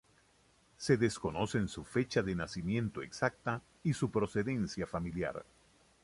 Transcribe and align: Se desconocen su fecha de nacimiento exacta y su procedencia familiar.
Se 0.77 0.97
desconocen 0.97 1.67
su 1.67 1.83
fecha 1.83 2.23
de 2.23 2.33
nacimiento 2.33 3.03
exacta 3.03 3.61
y 3.83 3.93
su 3.93 4.09
procedencia 4.09 4.87
familiar. 4.87 5.45